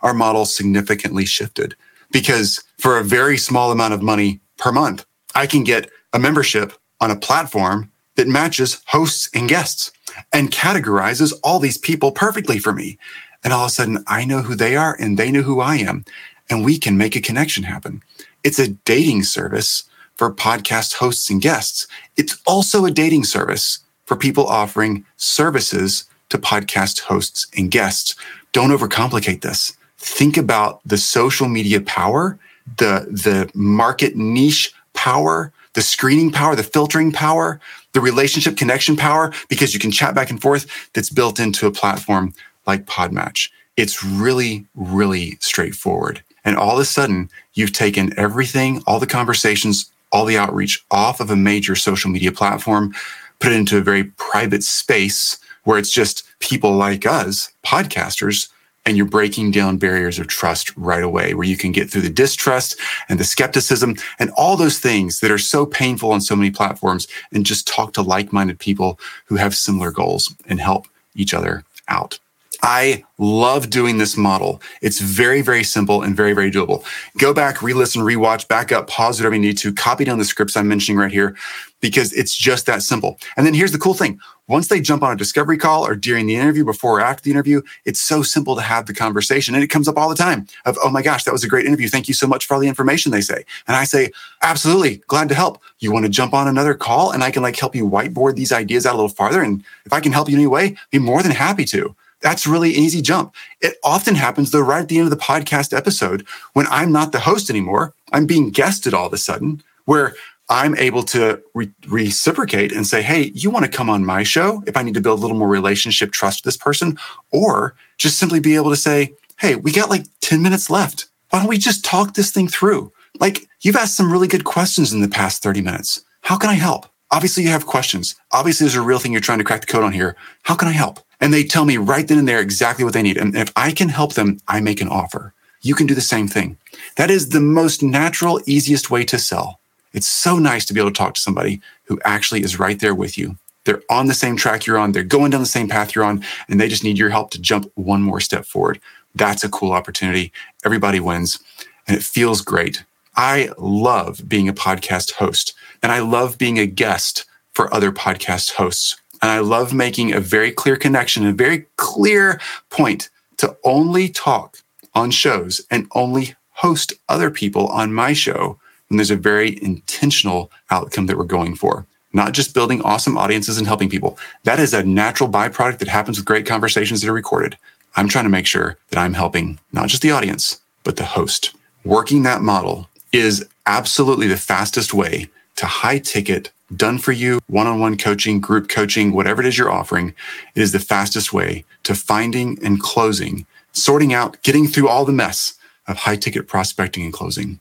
Our 0.00 0.14
model 0.14 0.44
significantly 0.44 1.24
shifted 1.24 1.74
because 2.12 2.62
for 2.78 2.98
a 2.98 3.04
very 3.04 3.38
small 3.38 3.72
amount 3.72 3.94
of 3.94 4.02
money 4.02 4.40
per 4.58 4.70
month, 4.70 5.04
I 5.34 5.46
can 5.46 5.64
get 5.64 5.90
a 6.12 6.18
membership 6.18 6.72
on 7.00 7.10
a 7.10 7.16
platform 7.16 7.90
that 8.16 8.28
matches 8.28 8.82
hosts 8.86 9.30
and 9.34 9.48
guests 9.48 9.92
and 10.32 10.50
categorizes 10.50 11.32
all 11.42 11.58
these 11.58 11.78
people 11.78 12.10
perfectly 12.12 12.58
for 12.58 12.72
me. 12.72 12.98
And 13.44 13.52
all 13.52 13.64
of 13.64 13.70
a 13.70 13.74
sudden, 13.74 14.04
I 14.06 14.24
know 14.24 14.42
who 14.42 14.54
they 14.56 14.76
are 14.76 14.96
and 14.98 15.18
they 15.18 15.30
know 15.30 15.42
who 15.42 15.60
I 15.60 15.76
am. 15.76 16.04
and 16.48 16.64
we 16.64 16.78
can 16.78 16.96
make 16.96 17.16
a 17.16 17.20
connection 17.20 17.64
happen. 17.64 18.02
It's 18.44 18.58
a 18.58 18.68
dating 18.68 19.24
service 19.24 19.84
for 20.14 20.32
podcast 20.32 20.94
hosts 20.94 21.28
and 21.30 21.42
guests. 21.42 21.86
It's 22.16 22.40
also 22.46 22.84
a 22.84 22.90
dating 22.90 23.24
service 23.24 23.80
for 24.04 24.16
people 24.16 24.46
offering 24.46 25.04
services 25.16 26.04
to 26.28 26.38
podcast 26.38 27.00
hosts 27.00 27.46
and 27.56 27.70
guests. 27.70 28.14
Don't 28.52 28.70
overcomplicate 28.70 29.42
this. 29.42 29.76
Think 29.98 30.36
about 30.36 30.80
the 30.84 30.98
social 30.98 31.48
media 31.48 31.80
power, 31.80 32.38
the, 32.78 33.06
the 33.10 33.50
market 33.54 34.16
niche 34.16 34.72
power, 34.94 35.52
the 35.76 35.82
screening 35.82 36.32
power, 36.32 36.56
the 36.56 36.62
filtering 36.62 37.12
power, 37.12 37.60
the 37.92 38.00
relationship 38.00 38.56
connection 38.56 38.96
power, 38.96 39.30
because 39.48 39.74
you 39.74 39.78
can 39.78 39.90
chat 39.90 40.14
back 40.14 40.30
and 40.30 40.40
forth 40.40 40.66
that's 40.94 41.10
built 41.10 41.38
into 41.38 41.66
a 41.66 41.70
platform 41.70 42.32
like 42.66 42.86
Podmatch. 42.86 43.50
It's 43.76 44.02
really, 44.02 44.66
really 44.74 45.36
straightforward. 45.40 46.22
And 46.46 46.56
all 46.56 46.76
of 46.76 46.80
a 46.80 46.86
sudden, 46.86 47.28
you've 47.52 47.74
taken 47.74 48.18
everything, 48.18 48.82
all 48.86 48.98
the 48.98 49.06
conversations, 49.06 49.92
all 50.10 50.24
the 50.24 50.38
outreach 50.38 50.82
off 50.90 51.20
of 51.20 51.30
a 51.30 51.36
major 51.36 51.76
social 51.76 52.10
media 52.10 52.32
platform, 52.32 52.94
put 53.38 53.52
it 53.52 53.56
into 53.56 53.76
a 53.76 53.82
very 53.82 54.04
private 54.04 54.62
space 54.62 55.38
where 55.64 55.78
it's 55.78 55.92
just 55.92 56.22
people 56.38 56.72
like 56.72 57.04
us, 57.04 57.52
podcasters, 57.66 58.48
and 58.86 58.96
you're 58.96 59.04
breaking 59.04 59.50
down 59.50 59.76
barriers 59.76 60.18
of 60.18 60.28
trust 60.28 60.74
right 60.76 61.02
away, 61.02 61.34
where 61.34 61.46
you 61.46 61.56
can 61.56 61.72
get 61.72 61.90
through 61.90 62.02
the 62.02 62.08
distrust 62.08 62.78
and 63.08 63.18
the 63.18 63.24
skepticism 63.24 63.96
and 64.18 64.30
all 64.36 64.56
those 64.56 64.78
things 64.78 65.20
that 65.20 65.30
are 65.30 65.38
so 65.38 65.66
painful 65.66 66.12
on 66.12 66.20
so 66.20 66.36
many 66.36 66.50
platforms 66.50 67.08
and 67.32 67.44
just 67.44 67.66
talk 67.66 67.92
to 67.92 68.02
like 68.02 68.32
minded 68.32 68.58
people 68.58 68.98
who 69.26 69.36
have 69.36 69.54
similar 69.54 69.90
goals 69.90 70.34
and 70.46 70.60
help 70.60 70.86
each 71.16 71.34
other 71.34 71.64
out. 71.88 72.18
I 72.62 73.04
love 73.18 73.70
doing 73.70 73.98
this 73.98 74.16
model. 74.16 74.60
It's 74.82 75.00
very, 75.00 75.42
very 75.42 75.64
simple 75.64 76.02
and 76.02 76.16
very, 76.16 76.32
very 76.32 76.50
doable. 76.50 76.84
Go 77.18 77.32
back, 77.32 77.62
re 77.62 77.72
listen, 77.72 78.02
rewatch, 78.02 78.48
back 78.48 78.72
up, 78.72 78.88
pause 78.88 79.18
whatever 79.18 79.34
you 79.34 79.40
need 79.40 79.58
to, 79.58 79.72
copy 79.72 80.04
down 80.04 80.18
the 80.18 80.24
scripts 80.24 80.56
I'm 80.56 80.68
mentioning 80.68 80.98
right 80.98 81.12
here 81.12 81.36
because 81.80 82.12
it's 82.12 82.34
just 82.34 82.66
that 82.66 82.82
simple. 82.82 83.18
And 83.36 83.46
then 83.46 83.54
here's 83.54 83.72
the 83.72 83.78
cool 83.78 83.94
thing 83.94 84.18
once 84.48 84.68
they 84.68 84.80
jump 84.80 85.02
on 85.02 85.12
a 85.12 85.16
discovery 85.16 85.58
call 85.58 85.84
or 85.84 85.96
during 85.96 86.26
the 86.26 86.36
interview, 86.36 86.64
before 86.64 86.98
or 86.98 87.00
after 87.00 87.22
the 87.22 87.30
interview, 87.30 87.62
it's 87.84 88.00
so 88.00 88.22
simple 88.22 88.54
to 88.54 88.62
have 88.62 88.86
the 88.86 88.94
conversation. 88.94 89.54
And 89.54 89.64
it 89.64 89.68
comes 89.68 89.88
up 89.88 89.96
all 89.96 90.08
the 90.08 90.14
time 90.14 90.46
of, 90.64 90.78
oh 90.82 90.90
my 90.90 91.02
gosh, 91.02 91.24
that 91.24 91.32
was 91.32 91.42
a 91.42 91.48
great 91.48 91.66
interview. 91.66 91.88
Thank 91.88 92.06
you 92.06 92.14
so 92.14 92.28
much 92.28 92.46
for 92.46 92.54
all 92.54 92.60
the 92.60 92.68
information 92.68 93.10
they 93.10 93.20
say. 93.20 93.44
And 93.66 93.76
I 93.76 93.84
say, 93.84 94.12
absolutely, 94.42 94.98
glad 95.08 95.28
to 95.30 95.34
help. 95.34 95.60
You 95.80 95.92
want 95.92 96.04
to 96.04 96.10
jump 96.10 96.32
on 96.32 96.46
another 96.46 96.74
call 96.74 97.10
and 97.10 97.24
I 97.24 97.30
can 97.32 97.42
like 97.42 97.58
help 97.58 97.74
you 97.74 97.88
whiteboard 97.88 98.36
these 98.36 98.52
ideas 98.52 98.86
out 98.86 98.94
a 98.94 98.96
little 98.96 99.08
farther. 99.08 99.42
And 99.42 99.64
if 99.84 99.92
I 99.92 100.00
can 100.00 100.12
help 100.12 100.28
you 100.28 100.34
in 100.34 100.40
any 100.40 100.46
way, 100.46 100.76
be 100.90 100.98
more 100.98 101.22
than 101.22 101.32
happy 101.32 101.64
to. 101.66 101.94
That's 102.20 102.46
really 102.46 102.74
an 102.74 102.82
easy 102.82 103.02
jump. 103.02 103.34
It 103.60 103.76
often 103.84 104.14
happens 104.14 104.50
though, 104.50 104.60
right 104.60 104.80
at 104.80 104.88
the 104.88 104.98
end 104.98 105.06
of 105.06 105.16
the 105.16 105.24
podcast 105.24 105.76
episode, 105.76 106.26
when 106.54 106.66
I'm 106.68 106.92
not 106.92 107.12
the 107.12 107.20
host 107.20 107.50
anymore, 107.50 107.94
I'm 108.12 108.26
being 108.26 108.50
guested 108.50 108.94
all 108.94 109.06
of 109.06 109.12
a 109.12 109.18
sudden, 109.18 109.62
where 109.84 110.14
I'm 110.48 110.76
able 110.76 111.02
to 111.04 111.42
re- 111.54 111.72
reciprocate 111.88 112.72
and 112.72 112.86
say, 112.86 113.02
Hey, 113.02 113.32
you 113.34 113.50
want 113.50 113.64
to 113.64 113.70
come 113.70 113.90
on 113.90 114.04
my 114.04 114.22
show 114.22 114.62
if 114.66 114.76
I 114.76 114.82
need 114.82 114.94
to 114.94 115.00
build 115.00 115.18
a 115.18 115.22
little 115.22 115.36
more 115.36 115.48
relationship 115.48 116.12
trust 116.12 116.44
with 116.44 116.54
this 116.54 116.62
person? 116.62 116.98
Or 117.32 117.74
just 117.98 118.18
simply 118.18 118.40
be 118.40 118.54
able 118.56 118.70
to 118.70 118.76
say, 118.76 119.14
Hey, 119.38 119.56
we 119.56 119.72
got 119.72 119.90
like 119.90 120.06
10 120.20 120.42
minutes 120.42 120.70
left. 120.70 121.06
Why 121.30 121.40
don't 121.40 121.48
we 121.48 121.58
just 121.58 121.84
talk 121.84 122.14
this 122.14 122.30
thing 122.30 122.48
through? 122.48 122.92
Like 123.18 123.48
you've 123.62 123.76
asked 123.76 123.96
some 123.96 124.12
really 124.12 124.28
good 124.28 124.44
questions 124.44 124.92
in 124.92 125.00
the 125.00 125.08
past 125.08 125.42
30 125.42 125.62
minutes. 125.62 126.04
How 126.22 126.36
can 126.36 126.50
I 126.50 126.54
help? 126.54 126.86
Obviously, 127.10 127.44
you 127.44 127.50
have 127.50 127.66
questions. 127.66 128.16
Obviously, 128.32 128.64
there's 128.64 128.74
a 128.74 128.80
real 128.80 128.98
thing 128.98 129.12
you're 129.12 129.20
trying 129.20 129.38
to 129.38 129.44
crack 129.44 129.60
the 129.60 129.66
code 129.66 129.84
on 129.84 129.92
here. 129.92 130.16
How 130.42 130.56
can 130.56 130.66
I 130.66 130.72
help? 130.72 131.00
And 131.20 131.32
they 131.32 131.44
tell 131.44 131.64
me 131.64 131.76
right 131.76 132.06
then 132.06 132.18
and 132.18 132.28
there 132.28 132.40
exactly 132.40 132.84
what 132.84 132.94
they 132.94 133.02
need. 133.02 133.16
And 133.16 133.34
if 133.36 133.52
I 133.56 133.72
can 133.72 133.88
help 133.88 134.14
them, 134.14 134.38
I 134.48 134.60
make 134.60 134.80
an 134.80 134.88
offer. 134.88 135.32
You 135.62 135.74
can 135.74 135.86
do 135.86 135.94
the 135.94 136.00
same 136.00 136.28
thing. 136.28 136.58
That 136.96 137.10
is 137.10 137.30
the 137.30 137.40
most 137.40 137.82
natural, 137.82 138.40
easiest 138.46 138.90
way 138.90 139.04
to 139.04 139.18
sell. 139.18 139.60
It's 139.92 140.08
so 140.08 140.38
nice 140.38 140.64
to 140.66 140.74
be 140.74 140.80
able 140.80 140.90
to 140.90 140.96
talk 140.96 141.14
to 141.14 141.20
somebody 141.20 141.60
who 141.84 141.98
actually 142.04 142.42
is 142.42 142.58
right 142.58 142.78
there 142.78 142.94
with 142.94 143.16
you. 143.16 143.38
They're 143.64 143.82
on 143.90 144.06
the 144.06 144.14
same 144.14 144.36
track 144.36 144.66
you're 144.66 144.78
on. 144.78 144.92
They're 144.92 145.02
going 145.02 145.30
down 145.30 145.40
the 145.40 145.46
same 145.46 145.68
path 145.68 145.94
you're 145.94 146.04
on, 146.04 146.22
and 146.48 146.60
they 146.60 146.68
just 146.68 146.84
need 146.84 146.98
your 146.98 147.10
help 147.10 147.30
to 147.30 147.40
jump 147.40 147.70
one 147.74 148.02
more 148.02 148.20
step 148.20 148.44
forward. 148.44 148.80
That's 149.14 149.42
a 149.42 149.48
cool 149.48 149.72
opportunity. 149.72 150.32
Everybody 150.64 151.00
wins, 151.00 151.40
and 151.88 151.96
it 151.96 152.04
feels 152.04 152.42
great. 152.42 152.84
I 153.16 153.50
love 153.58 154.28
being 154.28 154.48
a 154.48 154.52
podcast 154.52 155.12
host, 155.12 155.54
and 155.82 155.90
I 155.90 156.00
love 156.00 156.38
being 156.38 156.58
a 156.58 156.66
guest 156.66 157.24
for 157.54 157.72
other 157.74 157.90
podcast 157.90 158.52
hosts. 158.52 158.96
And 159.22 159.30
I 159.30 159.40
love 159.40 159.72
making 159.72 160.12
a 160.12 160.20
very 160.20 160.52
clear 160.52 160.76
connection, 160.76 161.26
a 161.26 161.32
very 161.32 161.66
clear 161.76 162.40
point 162.70 163.10
to 163.38 163.56
only 163.64 164.08
talk 164.08 164.58
on 164.94 165.10
shows 165.10 165.60
and 165.70 165.86
only 165.94 166.34
host 166.50 166.92
other 167.08 167.30
people 167.30 167.66
on 167.68 167.92
my 167.92 168.12
show 168.12 168.58
when 168.88 168.96
there's 168.96 169.10
a 169.10 169.16
very 169.16 169.62
intentional 169.62 170.50
outcome 170.70 171.06
that 171.06 171.18
we're 171.18 171.24
going 171.24 171.54
for. 171.54 171.86
Not 172.12 172.32
just 172.32 172.54
building 172.54 172.80
awesome 172.82 173.18
audiences 173.18 173.58
and 173.58 173.66
helping 173.66 173.90
people. 173.90 174.18
That 174.44 174.58
is 174.58 174.72
a 174.72 174.84
natural 174.84 175.28
byproduct 175.28 175.78
that 175.78 175.88
happens 175.88 176.16
with 176.16 176.24
great 176.24 176.46
conversations 176.46 177.02
that 177.02 177.10
are 177.10 177.12
recorded. 177.12 177.58
I'm 177.94 178.08
trying 178.08 178.24
to 178.24 178.30
make 178.30 178.46
sure 178.46 178.78
that 178.88 178.98
I'm 178.98 179.14
helping 179.14 179.58
not 179.72 179.88
just 179.88 180.02
the 180.02 180.12
audience, 180.12 180.60
but 180.82 180.96
the 180.96 181.04
host. 181.04 181.54
Working 181.84 182.22
that 182.22 182.42
model 182.42 182.88
is 183.12 183.46
absolutely 183.66 184.28
the 184.28 184.36
fastest 184.36 184.94
way 184.94 185.28
to 185.56 185.66
high 185.66 185.98
ticket, 185.98 186.50
done 186.74 186.98
for 186.98 187.12
you, 187.12 187.40
one 187.46 187.66
on 187.66 187.78
one 187.78 187.96
coaching, 187.96 188.40
group 188.40 188.68
coaching, 188.68 189.12
whatever 189.12 189.40
it 189.40 189.46
is 189.46 189.56
you're 189.56 189.70
offering. 189.70 190.14
It 190.54 190.62
is 190.62 190.72
the 190.72 190.80
fastest 190.80 191.32
way 191.32 191.64
to 191.84 191.94
finding 191.94 192.58
and 192.64 192.80
closing, 192.80 193.46
sorting 193.72 194.12
out, 194.12 194.42
getting 194.42 194.66
through 194.66 194.88
all 194.88 195.04
the 195.04 195.12
mess 195.12 195.54
of 195.86 195.98
high 195.98 196.16
ticket 196.16 196.48
prospecting 196.48 197.04
and 197.04 197.12
closing 197.12 197.60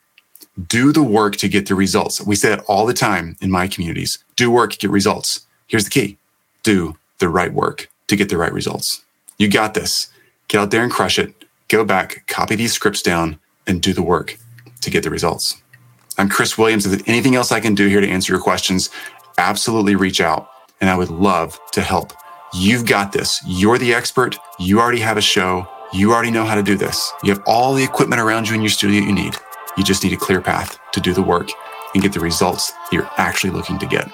do 0.68 0.92
the 0.92 1.04
work 1.04 1.36
to 1.38 1.50
get 1.50 1.68
the 1.68 1.76
results. 1.76 2.22
We 2.22 2.36
say 2.36 2.54
it 2.54 2.64
all 2.68 2.86
the 2.86 2.94
time 2.94 3.36
in 3.42 3.52
my 3.52 3.68
communities 3.68 4.20
do 4.36 4.50
work, 4.52 4.78
get 4.78 4.90
results. 4.90 5.46
Here's 5.68 5.86
the 5.86 5.90
key 5.90 6.18
do 6.64 6.98
the 7.20 7.30
right 7.30 7.54
work 7.54 7.90
to 8.08 8.16
get 8.16 8.30
the 8.30 8.38
right 8.38 8.54
results. 8.54 9.04
You 9.38 9.50
got 9.50 9.74
this. 9.74 10.10
Get 10.48 10.60
out 10.60 10.72
there 10.72 10.84
and 10.84 10.92
crush 10.92 11.18
it. 11.20 11.34
Go 11.68 11.84
back, 11.84 12.26
copy 12.28 12.56
these 12.56 12.74
scripts 12.74 13.02
down, 13.02 13.40
and 13.66 13.82
do 13.82 13.94
the 13.94 14.04
work 14.04 14.38
to 14.82 14.92
get 14.92 15.04
the 15.04 15.10
results. 15.10 15.62
I'm 16.18 16.30
Chris 16.30 16.58
Williams. 16.58 16.86
If 16.86 16.92
there's 16.92 17.04
anything 17.08 17.36
else 17.36 17.52
I 17.52 17.60
can 17.60 17.76
do 17.76 17.88
here 17.88 18.00
to 18.00 18.08
answer 18.08 18.32
your 18.32 18.42
questions, 18.42 18.90
absolutely 19.38 19.96
reach 19.96 20.22
out. 20.22 20.50
And 20.80 20.90
I 20.90 20.96
would 20.96 21.10
love 21.10 21.60
to 21.74 21.82
help. 21.82 22.14
You've 22.54 22.86
got 22.86 23.12
this. 23.12 23.42
You're 23.46 23.78
the 23.78 23.94
expert. 23.94 24.38
You 24.58 24.80
already 24.80 25.02
have 25.02 25.18
a 25.18 25.22
show. 25.22 25.68
You 25.92 26.14
already 26.14 26.32
know 26.32 26.46
how 26.46 26.56
to 26.56 26.64
do 26.64 26.78
this. 26.78 27.12
You 27.24 27.34
have 27.34 27.44
all 27.46 27.74
the 27.74 27.84
equipment 27.84 28.22
around 28.22 28.48
you 28.48 28.56
in 28.56 28.62
your 28.62 28.70
studio 28.70 29.02
you 29.02 29.12
need. 29.12 29.36
You 29.78 29.84
just 29.84 30.06
need 30.06 30.14
a 30.14 30.18
clear 30.18 30.40
path 30.40 30.80
to 30.94 31.02
do 31.02 31.14
the 31.14 31.22
work 31.22 31.50
and 31.94 32.02
get 32.02 32.14
the 32.14 32.22
results 32.22 32.72
you're 32.94 33.10
actually 33.18 33.52
looking 33.52 33.78
to 33.80 33.86
get. 33.86 34.10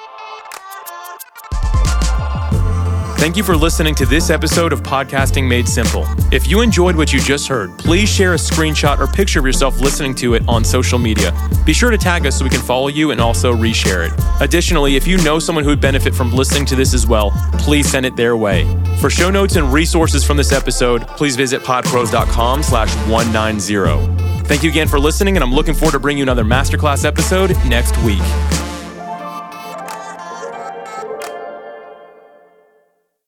Thank 3.22 3.38
you 3.38 3.44
for 3.44 3.56
listening 3.56 3.94
to 3.96 4.06
this 4.08 4.32
episode 4.32 4.74
of 4.74 4.82
Podcasting 4.82 5.48
Made 5.48 5.70
Simple. 5.70 6.08
If 6.32 6.48
you 6.48 6.62
enjoyed 6.62 6.96
what 6.96 7.14
you 7.14 7.20
just 7.20 7.48
heard, 7.48 7.70
please 7.78 8.10
share 8.10 8.34
a 8.34 8.36
screenshot 8.36 8.98
or 8.98 9.06
picture 9.06 9.38
of 9.38 9.46
yourself 9.46 9.80
listening 9.80 10.16
to 10.16 10.34
it 10.34 10.42
on 10.48 10.64
social 10.64 10.98
media. 10.98 11.32
Be 11.64 11.72
sure 11.72 11.92
to 11.92 12.00
tag 12.00 12.26
us 12.26 12.40
so 12.40 12.44
we 12.44 12.50
can 12.50 12.62
follow 12.62 12.88
you 12.88 13.12
and 13.12 13.22
also 13.22 13.54
reshare 13.54 14.08
it. 14.08 14.42
Additionally, 14.42 14.96
if 14.96 15.06
you 15.06 15.18
know 15.18 15.38
someone 15.38 15.64
who 15.64 15.70
would 15.70 15.80
benefit 15.80 16.16
from 16.16 16.34
listening 16.34 16.66
to 16.66 16.76
this 16.76 16.96
as 16.96 17.06
well, 17.06 17.30
please 17.60 17.88
send 17.88 18.08
it 18.08 18.16
their 18.16 18.36
way. 18.36 18.66
For 19.00 19.12
show 19.12 19.30
notes 19.30 19.56
and 19.56 19.72
resources 19.72 20.26
from 20.26 20.36
this 20.36 20.52
episode, 20.52 21.08
please 21.10 21.36
visit 21.36 21.62
podpros.com 21.62 22.64
slash 22.64 22.92
190. 23.08 24.48
Thank 24.48 24.64
you 24.64 24.72
again 24.72 24.88
for 24.88 25.00
listening, 25.00 25.38
and 25.38 25.44
I'm 25.44 25.54
looking 25.54 25.76
forward 25.76 25.92
to 25.92 26.00
bringing 26.00 26.18
you 26.18 26.24
another 26.24 26.44
masterclass 26.44 27.06
episode 27.06 27.52
next 27.68 27.96
week. 28.00 28.24